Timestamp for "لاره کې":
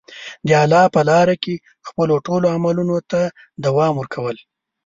1.09-1.55